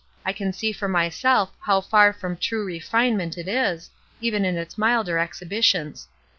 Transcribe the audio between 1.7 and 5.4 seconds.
far from true refinement it is, even in its milder